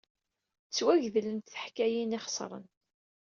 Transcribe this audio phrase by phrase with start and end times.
[0.67, 2.65] Ttwagedlent teḥkayin ixeṣren!